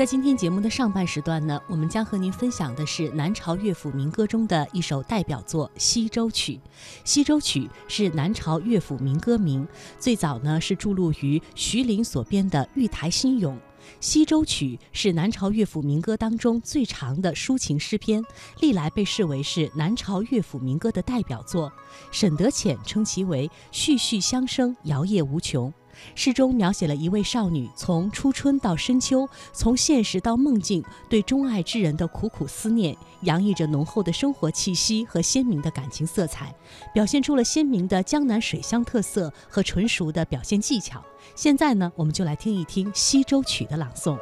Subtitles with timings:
[0.00, 6.54] 在今天节目的上半时段呢，我们将和您分享的是南朝乐府民歌中的一首代表作《西洲曲》。
[7.04, 9.68] 《西洲曲》是南朝乐府民歌名，
[9.98, 13.54] 最早呢是著录于徐陵所编的《玉台新咏》。
[14.00, 18.24] 《西洲曲》是南朝乐府民歌当中最长的抒情诗篇，
[18.60, 21.70] 历来被视为是南朝乐府民歌的代表作。
[22.10, 25.70] 沈德潜称其为“絮絮相生，摇曳无穷”。
[26.14, 36.54] 诗中描写了一位少女从初春到深秋，从现实到梦境，对钟爱之人的苦苦思念，洋溢着浓厚的生活气息和鲜明的感情色彩，
[36.92, 41.02] 表现出了鲜明的江南水乡特色和纯熟的表现技巧。
[41.34, 44.18] 现在呢，我们就来听一听《西洲曲》的朗诵。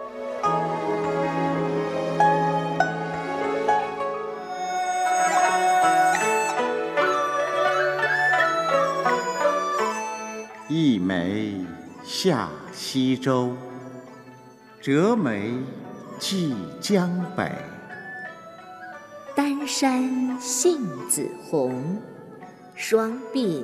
[10.71, 11.48] 一枚
[12.11, 13.55] 下西洲，
[14.81, 15.53] 折梅
[16.19, 17.53] 寄江北。
[19.37, 22.01] 丹山杏子红，
[22.75, 23.63] 双鬓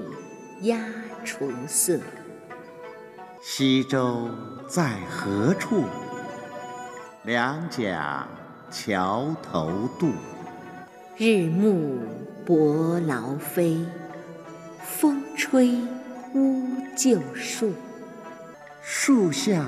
[0.60, 0.78] 鸦
[1.24, 1.98] 雏色。
[3.41, 4.28] 西洲
[4.69, 5.84] 在何处？
[7.22, 8.28] 两桨
[8.70, 10.10] 桥头渡。
[11.16, 11.98] 日暮
[12.44, 13.80] 伯劳飞，
[14.82, 15.78] 风吹。
[16.34, 16.66] 乌
[16.97, 17.72] 旧树，
[18.86, 19.64] 树下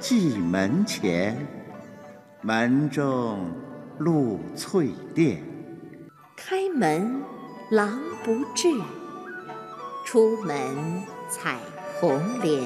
[0.00, 1.46] 寄门前，
[2.40, 3.48] 门中
[3.98, 5.40] 露翠殿。
[6.36, 7.22] 开门
[7.70, 8.68] 狼不至，
[10.04, 10.58] 出门
[11.28, 11.58] 采
[12.00, 12.60] 红莲。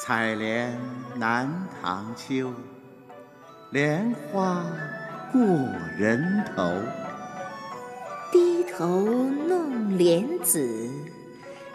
[0.00, 0.78] 采莲
[1.16, 2.52] 南塘秋，
[3.72, 4.64] 莲花
[5.32, 5.42] 过
[5.98, 6.72] 人头。
[8.30, 9.08] 低头
[9.48, 10.88] 弄莲子。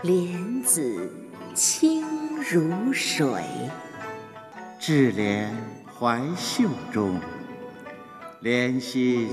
[0.03, 1.11] 莲子
[1.53, 2.03] 清
[2.51, 3.43] 如水，
[4.79, 5.53] 智莲
[5.99, 7.19] 怀袖中，
[8.41, 9.27] 莲心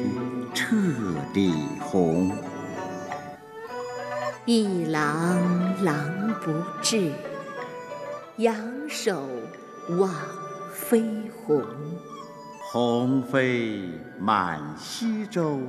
[0.53, 0.77] 彻
[1.33, 2.33] 底红。
[4.45, 7.13] 一郎郎不至，
[8.37, 8.57] 仰
[8.89, 9.29] 首
[9.99, 10.11] 望
[10.73, 11.63] 飞鸿。
[12.73, 13.89] 鸿飞
[14.19, 15.61] 满西洲，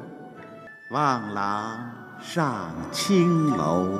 [0.89, 1.91] 望郎
[2.21, 3.99] 上青楼。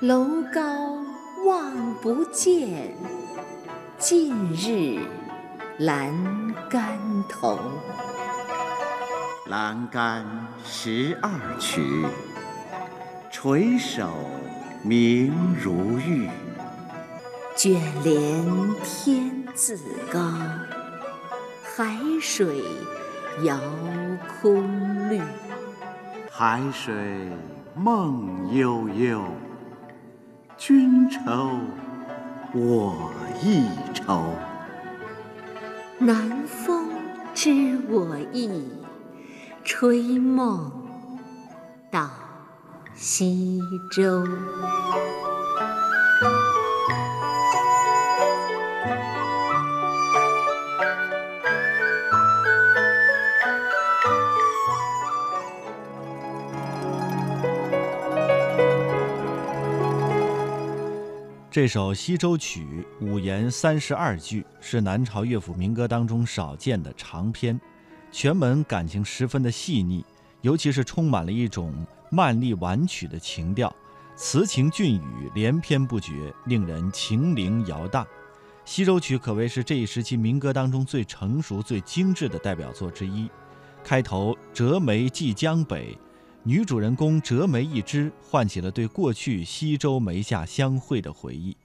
[0.00, 0.95] 楼高
[1.46, 2.92] 望不见，
[3.98, 4.98] 近日
[5.78, 6.12] 阑
[6.68, 6.98] 干
[7.28, 7.56] 头。
[9.48, 10.26] 阑干
[10.64, 11.30] 十二
[11.60, 12.04] 曲，
[13.30, 14.10] 垂首
[14.82, 16.28] 明如玉。
[17.54, 18.44] 卷帘
[18.82, 19.78] 天自
[20.12, 20.20] 高，
[21.62, 22.64] 海水
[23.44, 23.56] 遥
[24.42, 25.22] 空绿。
[26.28, 26.92] 海水
[27.76, 29.22] 梦悠悠。
[30.58, 31.20] 君愁
[32.54, 33.12] 我
[33.42, 34.34] 亦愁，
[35.98, 36.90] 南风
[37.34, 38.64] 知我意，
[39.62, 40.72] 吹梦
[41.90, 42.08] 到
[42.94, 43.60] 西
[43.92, 44.26] 洲。
[61.56, 67.58] 这首《西洲曲》五言三十二句，是南朝乐府民歌当中少见的长篇，
[68.12, 70.04] 全文感情十分的细腻，
[70.42, 71.72] 尤其是充满了一种
[72.10, 73.74] 曼丽婉曲的情调，
[74.14, 78.04] 词情俊语连篇不绝，令人情灵摇荡。
[78.66, 83.30] 《西洲曲》可谓是这一时期民歌当中最成熟、最精致的代表作之一。
[83.82, 85.96] 开头“折梅寄江北”。
[86.46, 91.56] 女主人公折梅一枝，唤起了对过去西洲梅下相会的回忆。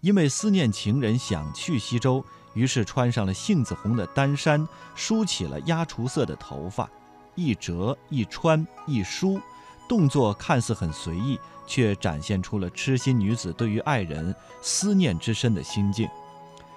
[0.00, 6.88] 因为思念情人，想去西洲，于是穿上了杏子红的单衫，梳起了鸦雏色的头发。
[7.34, 9.40] 一折一穿一梳，
[9.88, 14.32] 动作看似很随意，却展现出了痴心女子对于爱人
[14.62, 16.08] 思念之深的心境。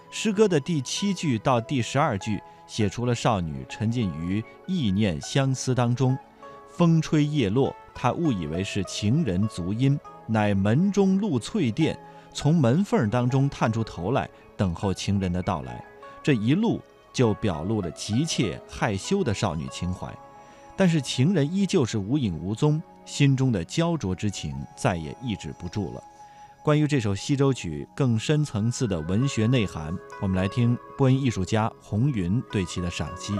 [0.09, 6.17] 诗歌的第七句到第十二句，写出了少女沉浸于意念相思当中。
[6.81, 11.95] 风吹叶落，他误以为是情人足音，乃门中露翠钿，
[12.33, 15.85] 从门缝当中探出头来，等候情人的到来。
[16.23, 16.81] 这一路
[17.13, 20.11] 就表露了急切害羞的少女情怀，
[20.75, 26.03] 但是情人依旧是无影无踪，心中的焦灼之情再也抑制不住了。
[26.63, 33.35] 关于这首《西洲曲》更深层次的文学内涵，我们来听播音艺术家红云对其的赏析。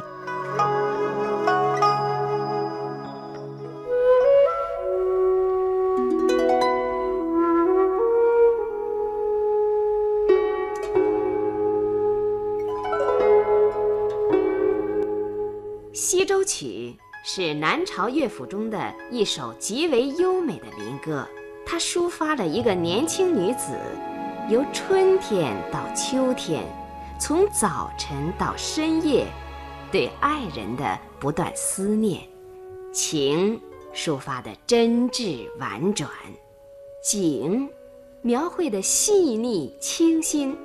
[15.94, 16.96] 西洲曲
[17.26, 21.28] 是南朝乐府中的一首极为优美的民歌，
[21.66, 23.78] 它抒发了一个年轻女子
[24.50, 26.64] 由春天到秋天，
[27.20, 29.28] 从早晨到深夜，
[29.92, 32.22] 对爱人的不断思念，
[32.94, 33.60] 情
[33.94, 36.10] 抒发的真挚婉转，
[37.04, 37.70] 景
[38.22, 40.58] 描绘的细腻清新。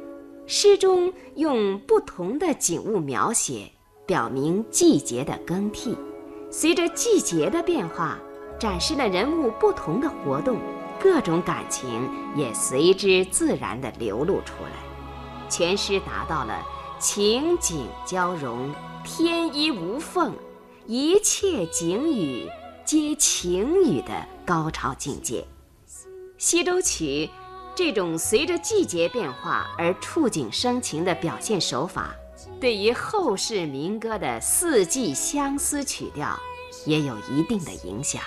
[0.46, 3.72] 诗中用不同的景物描写。
[4.06, 5.98] 表明季节的更替，
[6.48, 8.18] 随着季节的变化，
[8.56, 10.58] 展示了人物不同的活动，
[11.00, 15.48] 各种感情也随之自然地流露出来。
[15.48, 16.64] 全诗达到了
[17.00, 18.72] 情景交融、
[19.04, 20.32] 天衣无缝，
[20.86, 22.48] 一切景语
[22.84, 25.44] 皆情语的高潮境界。
[26.38, 27.28] 西洲曲
[27.74, 32.14] 这种随着季节变化而触景生情的表现手法。
[32.58, 36.38] 对于后世民歌的四季相思曲调，
[36.86, 38.22] 也有一定的影响。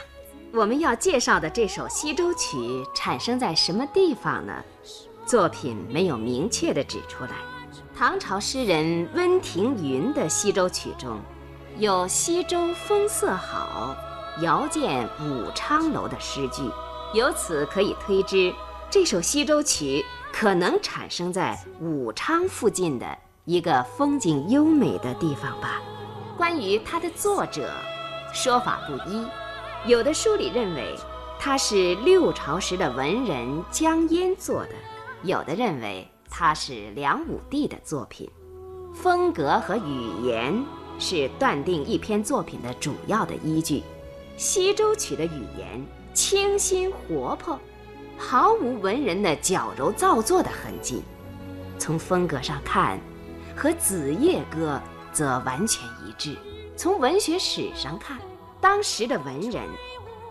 [0.54, 2.58] 我们要介绍的这首《西洲曲》
[2.94, 4.64] 产生在什么地方呢？
[5.26, 7.32] 作品没有明确地指出来。
[7.96, 11.20] 唐朝诗人温庭筠的《西洲曲》中，
[11.78, 13.96] 有“西洲风色好，
[14.42, 16.62] 遥见武昌楼”的诗句，
[17.14, 18.54] 由此可以推知，
[18.92, 20.06] 这首《西洲曲》
[20.36, 23.18] 可能产生在武昌附近的。
[23.50, 25.82] 一个风景优美的地方吧。
[26.38, 27.74] 关于它的作者，
[28.32, 29.26] 说法不一。
[29.88, 30.96] 有的书里认为
[31.40, 34.76] 它是六朝时的文人江淹做的，
[35.24, 38.30] 有的认为他是梁武帝的作品。
[38.94, 40.64] 风格和语言
[41.00, 43.82] 是断定一篇作品的主要的依据。
[44.38, 47.60] 西洲曲的语言清新活泼，
[48.16, 51.02] 毫无文人的矫揉造作的痕迹。
[51.80, 53.00] 从风格上看。
[53.60, 54.82] 和《子夜歌》
[55.14, 56.38] 则完全一致。
[56.78, 58.18] 从文学史上看，
[58.62, 59.62] 当时的文人，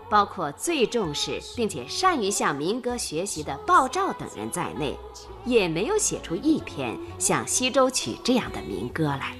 [0.09, 4.97] 包括最重视并且善于向民歌学习的鲍照等人在内，
[5.45, 9.37] 也没有写出一篇像《西洲曲》这样的民歌来。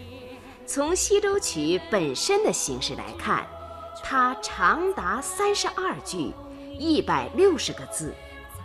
[0.68, 1.60] 从《西洲曲》
[1.90, 3.48] 本身的形式来看，
[4.04, 6.32] 它长达三十二句，
[6.78, 8.14] 一百六十个字。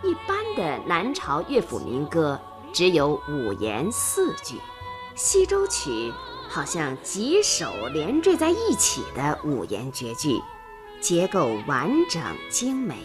[0.03, 2.39] 一般的南朝乐府民歌
[2.75, 4.61] 只有五言四句。
[5.17, 6.13] 西洲曲
[6.49, 10.41] 好像几首连缀在一起的五言绝句，
[11.01, 12.21] 结构完整
[12.51, 12.97] 精美。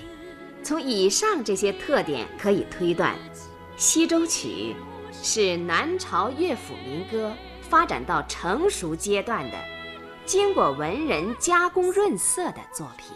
[0.64, 3.16] 从以上这些特点可以推断，
[3.78, 4.76] 西洲曲
[5.12, 9.58] 是南朝乐府民歌发展到成熟阶段的，
[10.26, 13.16] 经过文人加工润色的作品。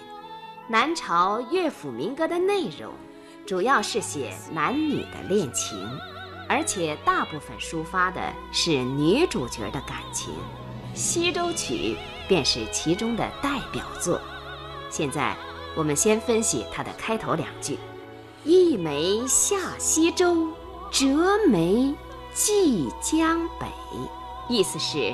[0.67, 2.93] 南朝乐府民歌的内容
[3.45, 5.89] 主要是写男女的恋情。
[6.53, 8.21] 而且大部分抒发的
[8.51, 10.31] 是女主角的感情，
[10.93, 11.97] 《西洲曲》
[12.27, 14.21] 便是其中的代表作。
[14.87, 15.35] 现在
[15.75, 17.79] 我们先分析它的开头两句
[18.45, 20.47] ：“一梅下西洲，
[20.91, 21.91] 折梅
[22.35, 23.65] 寄江北。”
[24.47, 25.11] 意思是，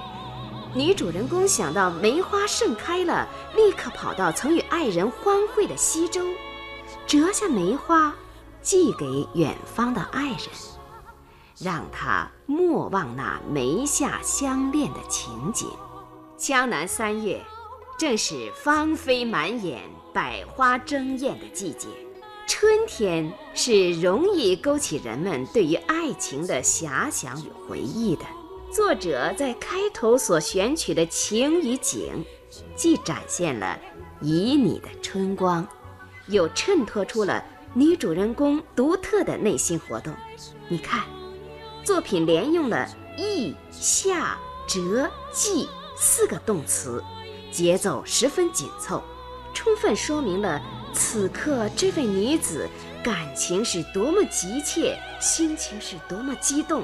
[0.75, 3.25] 女主人公想到梅花盛开了，
[3.56, 6.21] 立刻跑到曾与爱人欢会的西洲，
[7.07, 8.13] 折下梅花，
[8.62, 10.39] 寄给远方的爱人。
[11.61, 15.67] 让他莫忘那眉下相恋的情景。
[16.38, 17.41] 江南三月，
[17.98, 19.81] 正是芳菲满眼、
[20.13, 21.88] 百花争艳的季节。
[22.48, 28.24] 春天是容易勾起人们对于爱情的遐想与回忆的。
[28.72, 32.25] 作者在开头所选取的情与景，
[32.75, 33.77] 既展现了
[34.22, 35.67] 旖旎的春光，
[36.27, 37.43] 又衬托出了
[37.74, 40.13] 女主人公独特的内心活动。
[40.69, 41.18] 你看。
[41.83, 45.67] 作品连用了“意”“下”“折”“寄”
[45.98, 47.03] 四个动词，
[47.51, 49.03] 节奏十分紧凑，
[49.53, 50.62] 充分说明了
[50.93, 52.69] 此刻这位女子
[53.03, 56.83] 感情是多么急切，心情是多么激动，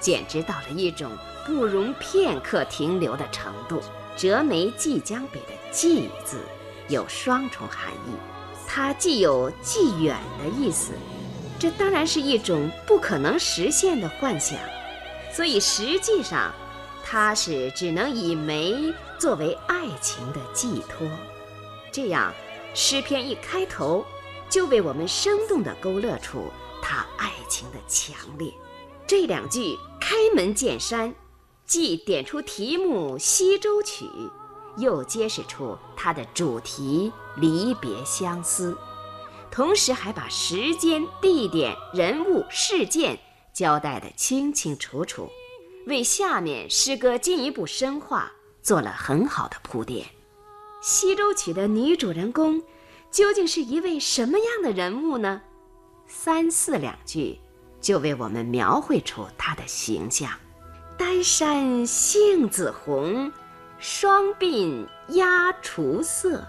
[0.00, 1.10] 简直到了一种
[1.46, 3.80] 不容片刻停留的程度。
[4.14, 6.38] “折梅寄江北”的“寄”字
[6.88, 8.12] 有双重含义，
[8.68, 10.92] 它既有寄远的意思。
[11.62, 14.58] 这当然是一种不可能实现的幻想，
[15.32, 16.52] 所以实际上，
[17.04, 21.06] 它是只能以梅作为爱情的寄托。
[21.92, 22.34] 这样，
[22.74, 24.04] 诗篇一开头
[24.50, 26.50] 就为我们生动地勾勒出
[26.82, 28.52] 他爱情的强烈。
[29.06, 31.14] 这两句开门见山，
[31.64, 34.04] 既点出题目《西洲曲》，
[34.78, 38.76] 又揭示出它的主题——离别相思。
[39.52, 43.18] 同时还把时间、地点、人物、事件
[43.52, 45.28] 交代得清清楚楚，
[45.86, 48.32] 为下面诗歌进一步深化
[48.62, 50.06] 做了很好的铺垫。
[50.80, 52.62] 西洲曲的女主人公
[53.10, 55.42] 究竟是一位什么样的人物呢？
[56.06, 57.38] 三四两句
[57.78, 60.30] 就为我们描绘出她的形象：
[60.96, 63.30] 丹山杏子红，
[63.78, 66.42] 双鬓鸦雏色。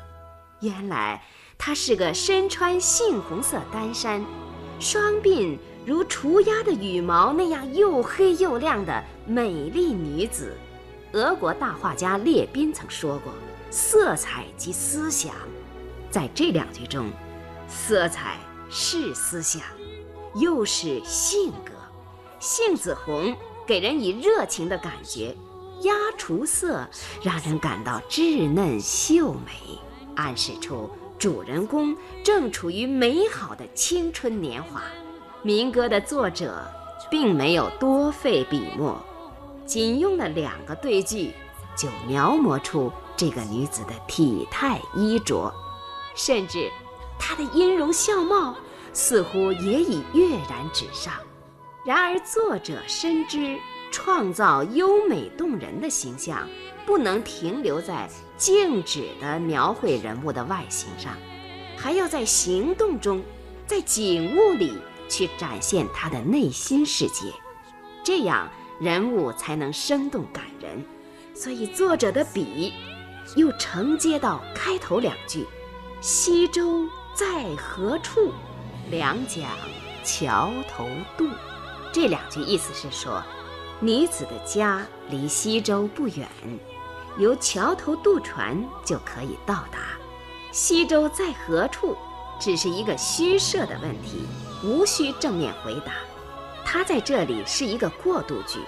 [0.61, 1.21] 原来
[1.65, 4.21] 她是个身穿杏红色单衫，
[4.81, 10.57] 双鬓如雏鸦的羽毛那样又黑又亮的美丽女子。
[11.13, 13.31] 俄国大画家列宾曾说过
[13.71, 15.33] ：“色彩即思想。”
[16.11, 17.09] 在这两句中，
[17.69, 18.37] 色彩
[18.69, 19.61] 是思想。
[20.35, 21.71] 又是性格，
[22.41, 23.33] 杏子红
[23.65, 25.33] 给人以热情的感觉，
[25.83, 26.85] 鸦雏色
[27.21, 29.79] 让人感到稚嫩秀美，
[30.17, 30.89] 暗示出
[31.23, 34.83] 主人公正处于美好的青春年华。
[35.41, 36.69] 民歌的作者
[37.09, 39.01] 并没有多费笔墨，
[39.65, 41.31] 仅用了两个对句，
[41.77, 45.49] 就描摹出这个女子的体态衣着，
[46.13, 46.69] 甚至
[47.17, 48.53] 她的音容笑貌。
[48.91, 51.13] 似乎也已跃然纸上，
[51.85, 53.57] 然而作者深知
[53.93, 56.49] 创造优美动人的形象，
[56.83, 61.15] 不能停留在静止的描绘人物的外形上，
[61.77, 63.23] 还要在行动中，
[63.67, 64.73] 在景物里
[65.07, 67.31] 去展现他的内心世界，
[68.03, 68.49] 这样
[68.81, 70.83] 人物才能生动感人。
[71.35, 72.73] 所以作者的笔
[73.35, 75.45] 又承接到开头两句
[76.01, 78.31] ：“西洲在何处？”
[78.89, 79.47] 两桨
[80.03, 80.85] 桥头
[81.15, 81.29] 渡，
[81.91, 83.23] 这两句意思是说，
[83.83, 86.25] 女子的家离西洲不远，
[87.17, 89.79] 由桥头渡船就可以到达。
[90.53, 91.97] 西洲在何处，
[92.39, 94.25] 只是一个虚设的问题，
[94.63, 95.91] 无需正面回答。
[96.63, 98.61] 它在这里是一个过渡句，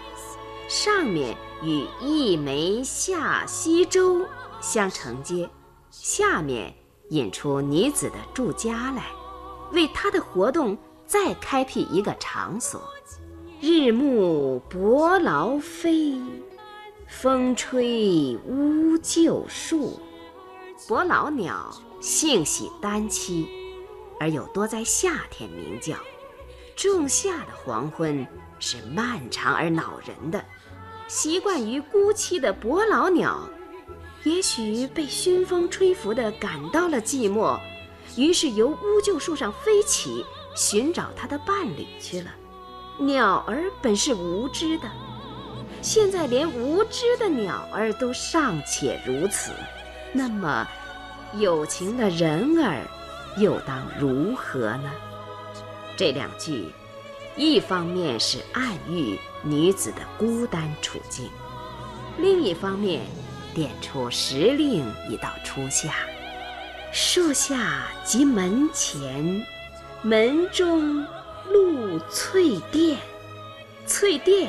[0.67, 4.27] 上面与“一枚下西洲”
[4.59, 5.49] 相承接，
[5.91, 6.75] 下面
[7.11, 9.05] 引出女子的住家来。
[9.71, 12.81] 为她的活动再开辟一个场所。
[13.61, 16.19] 日暮伯劳飞，
[17.07, 19.99] 风吹乌桕树。
[20.87, 23.47] 伯劳鸟性喜单栖，
[24.19, 25.95] 而又多在夏天鸣叫。
[26.75, 28.27] 仲夏的黄昏
[28.59, 30.43] 是漫长而恼人的。
[31.07, 33.47] 习惯于孤栖的伯劳鸟，
[34.25, 37.57] 也许被熏风吹拂的感到了寂寞。
[38.17, 42.29] 于是由乌桕树上飞起，寻找它的伴侣去了。
[42.97, 44.89] 鸟儿本是无知的，
[45.81, 49.51] 现在连无知的鸟儿都尚且如此，
[50.13, 50.65] 那么
[51.33, 52.81] 有情的人儿
[53.37, 54.91] 又当如何呢？
[55.97, 56.71] 这两句，
[57.35, 61.29] 一方面是暗喻女子的孤单处境，
[62.17, 63.01] 另一方面
[63.53, 65.93] 点出时令已到初夏。
[66.93, 69.45] 树下即门前，
[70.01, 71.05] 门中
[71.51, 72.97] 露翠钿。
[73.87, 74.47] 翠钿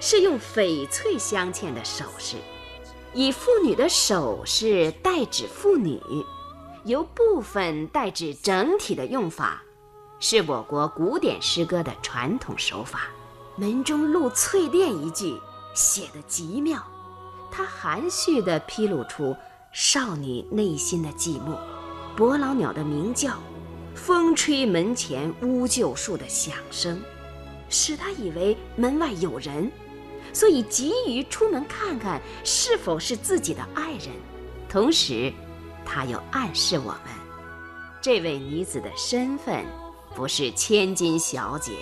[0.00, 2.36] 是用翡翠镶嵌的首饰，
[3.12, 6.00] 以妇女的首饰代指妇女，
[6.84, 9.62] 由部分代指整体的用法，
[10.20, 13.08] 是我国古典诗歌的传统手法。
[13.56, 15.36] 门中露翠钿一句
[15.74, 16.80] 写得极妙，
[17.50, 19.36] 它含蓄地披露出
[19.72, 21.58] 少女内心的寂寞。
[22.16, 23.32] 伯劳鸟的鸣叫，
[24.08, 26.98] 风吹门前乌桕树的响声，
[27.68, 29.70] 使他以为门外有人，
[30.32, 34.08] 所以急于出门看看是否是自己的爱人。
[34.66, 35.30] 同时，
[35.84, 37.02] 他又暗示我们，
[38.00, 39.62] 这位女子的身份
[40.16, 41.72] 不是千金小姐，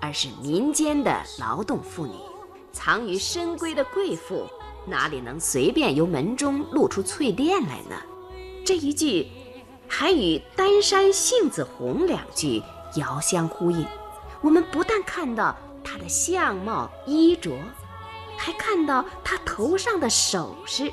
[0.00, 2.14] 而是民间的劳动妇女。
[2.72, 4.44] 藏于深闺的贵妇，
[4.88, 7.94] 哪里能随便由门中露出翠钿来呢？
[8.66, 9.28] 这一句。
[9.92, 12.62] 还与“丹山杏子红”两句
[12.94, 13.84] 遥相呼应。
[14.40, 17.50] 我们不但看到他的相貌衣着，
[18.38, 20.90] 还看到他头上的首饰，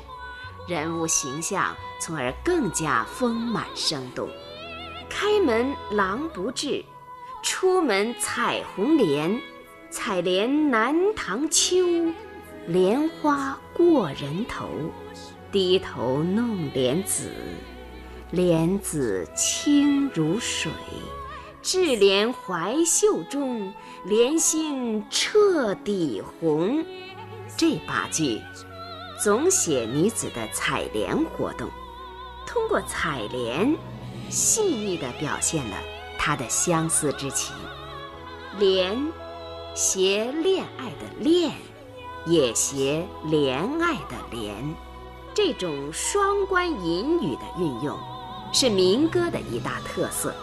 [0.66, 4.28] 人物形象从而更加丰满生动。
[5.08, 6.84] 开门狼不至，
[7.42, 9.40] 出门采红莲。
[9.90, 12.12] 采莲南塘秋，
[12.66, 14.68] 莲花过人头。
[15.50, 17.32] 低头弄莲子。
[18.30, 20.70] 莲子清如水，
[21.62, 23.72] 智莲怀袖中，
[24.04, 26.84] 莲心彻底红。
[27.56, 28.38] 这八句
[29.24, 31.70] 总写女子的采莲活动，
[32.46, 33.74] 通过采莲，
[34.28, 35.76] 细腻地表现了
[36.18, 37.56] 她的相思之情。
[38.58, 39.10] 莲，
[39.74, 41.50] 携恋爱的恋，
[42.26, 44.52] 也携怜爱的怜。
[45.32, 47.96] 这种双关引语的运用，
[48.52, 50.34] 是民歌的一大特色。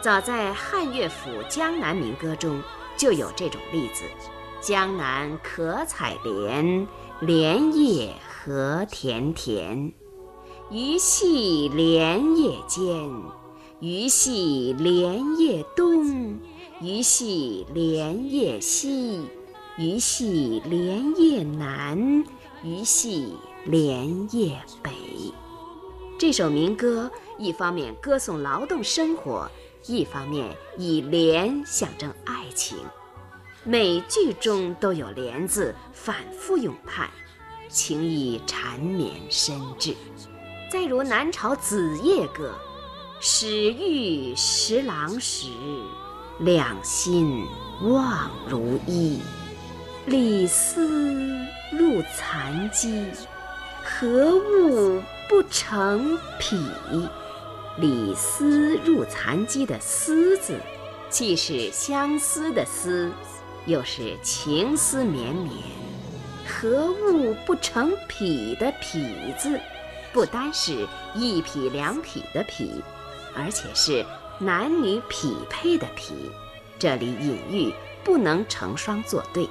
[0.00, 2.62] 早在汉乐府江南民歌中
[2.96, 4.04] 就有这种例子
[4.62, 6.86] ：“江南可采莲，
[7.20, 9.92] 莲叶何田田。
[10.70, 13.10] 鱼戏莲叶间，
[13.80, 16.38] 鱼戏莲叶东。
[16.80, 19.26] 鱼戏莲叶西，
[19.76, 22.24] 鱼戏莲叶南。
[22.62, 24.90] 鱼戏莲叶北。”
[26.18, 29.50] 这首民歌一方面歌颂劳动生活。
[29.86, 32.76] 一方面以莲象征爱情，
[33.62, 37.08] 每句中都有“莲”字反复咏叹，
[37.68, 39.94] 情意缠绵深挚。
[40.70, 42.52] 再如南朝《子夜歌》
[43.22, 45.46] ：“始遇十郎时，
[46.40, 47.46] 两心
[47.82, 49.20] 望如一。
[50.06, 51.28] 李斯
[51.70, 53.06] 入残机，
[53.84, 56.58] 何物不成匹？”
[57.80, 60.58] 李斯入蚕机的“思”字，
[61.08, 63.12] 既是相思的“思”，
[63.66, 65.54] 又是情思绵绵。
[66.44, 69.60] 何物不成匹的“匹”字，
[70.12, 72.82] 不单是一匹两匹的“匹”，
[73.36, 74.04] 而且是
[74.40, 76.14] 男女匹配的“匹”。
[76.80, 79.44] 这里隐喻不能成双作对。《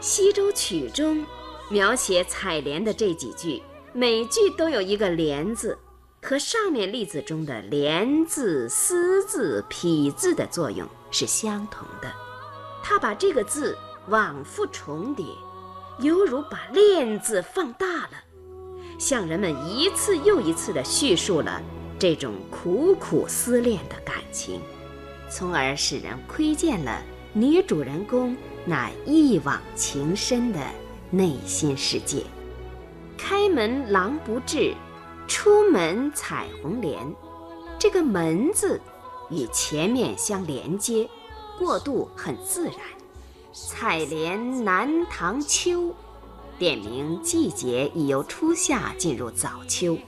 [0.00, 1.24] 西洲曲》中
[1.68, 5.78] 描写采莲的这几句，每句都有一个“莲”字。
[6.20, 12.12] 和上面例子中的“连”字、“丝”字、“匹”字的作用是相同的。
[12.82, 13.76] 他把这个字
[14.08, 15.24] 往复重叠，
[16.00, 18.10] 犹如把“链”字放大了，
[18.98, 21.62] 向人们一次又一次地叙述了
[21.98, 24.60] 这种苦苦思恋的感情，
[25.30, 27.00] 从而使人窥见了
[27.32, 30.58] 女主人公那一往情深的
[31.10, 32.24] 内心世界。
[33.16, 34.74] 开门狼不至。
[35.28, 37.14] 出门采红莲，
[37.78, 38.80] 这个“门”字
[39.30, 41.06] 与前面相连接，
[41.58, 42.74] 过渡很自然。
[43.52, 45.94] 采莲南塘秋，
[46.58, 49.98] 点明季节已由初夏进入早秋，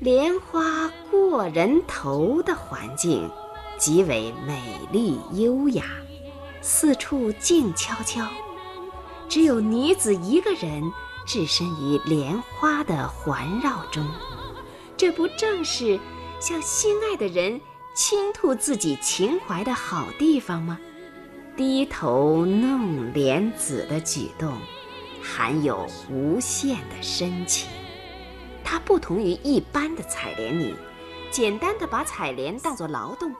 [0.00, 3.30] 莲花过人头的环境
[3.78, 5.84] 极为美丽优雅，
[6.60, 8.26] 四处静悄悄，
[9.30, 10.82] 只有女子一个人
[11.24, 14.06] 置身于莲花的环绕中。
[14.98, 15.98] 这不正是
[16.40, 17.60] 向心爱的人
[17.94, 20.76] 倾吐自己情怀的好地方吗？
[21.56, 24.58] 低头弄莲子的举动，
[25.22, 27.70] 含有无限的深情。
[28.64, 30.74] 它不同于一般的采莲女，
[31.30, 33.32] 简单的把采莲当作劳动，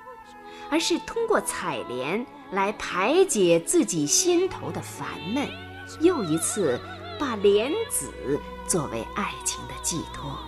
[0.70, 5.48] 而是通过采莲来排解自己心头的烦闷，
[6.00, 6.80] 又一次
[7.18, 10.38] 把莲子作为爱情的寄托。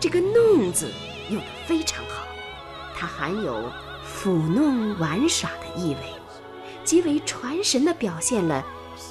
[0.00, 0.92] 这个“弄”字
[1.28, 2.26] 用得非常好，
[2.94, 3.70] 它含有
[4.06, 6.00] 抚弄玩耍的意味，
[6.84, 8.64] 极为传神地表现了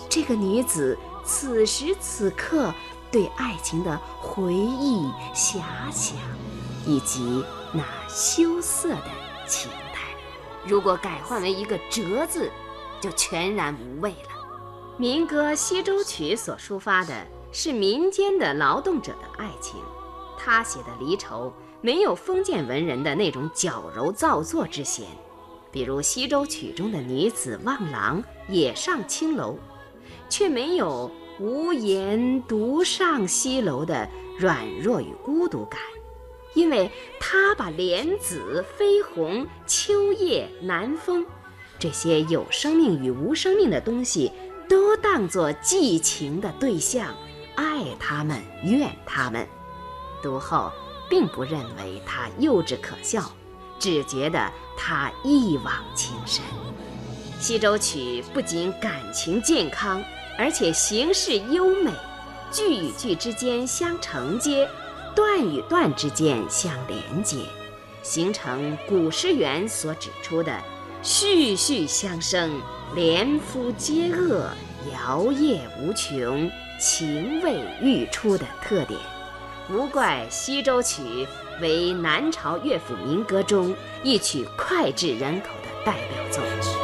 [0.10, 2.74] 这个女子此时此刻
[3.12, 6.16] 对爱情的回忆、遐想，
[6.86, 9.12] 以及那羞涩的
[9.46, 10.08] 情态。
[10.66, 12.50] 如果改换为一个“折”字，
[13.02, 14.30] 就全然无味了。
[14.98, 19.76] 民歌《西洲曲》所抒发的是民间的劳动者的爱情。
[20.38, 25.06] 他写的离愁没有封建文人的那种矫揉造作之嫌，
[25.72, 29.58] 比如《西洲曲》中的女子望郎也上青楼，
[30.30, 34.08] 却没有无言独上西楼的
[34.40, 35.80] 软弱与孤独感，
[36.54, 41.26] 因为他把莲子、飞鸿、秋叶、南风
[41.80, 44.32] 这些有生命与无生命的东西
[44.68, 47.16] 都当作寄情的对象，
[47.56, 49.48] 爱他们，怨他们。
[50.28, 50.70] 读后
[51.10, 53.32] 并不认为他幼稚可笑，
[53.80, 56.44] 只觉得他一往情深。
[57.42, 60.04] 《西洲曲》不仅感情健康，
[60.38, 61.94] 而且形式优美，
[62.52, 64.70] 句与句之间相承接，
[65.16, 67.38] 段与段之间相连接，
[68.04, 70.62] 形成古诗源所指出的
[71.02, 72.62] “序序相生，
[72.94, 74.50] 连夫接恶，
[74.92, 79.00] 摇曳无穷，情味愈出”的特点。
[79.70, 81.02] 无怪《西洲曲》
[81.62, 86.77] 为南朝乐府民歌中一曲脍炙人口的代表作。